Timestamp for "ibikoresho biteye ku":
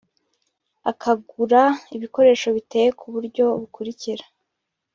1.95-3.05